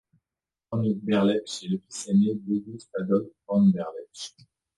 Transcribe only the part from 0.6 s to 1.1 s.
Von